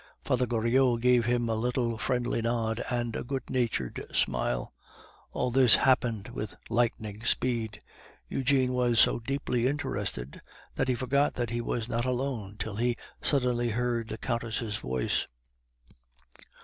[0.25, 4.73] Father Goriot gave him a little friendly nod and a good natured smile.
[5.31, 7.83] All this happened with lightning speed.
[8.27, 10.41] Eugene was so deeply interested
[10.73, 15.27] that he forgot that he was not alone till he suddenly heard the Countess' voice.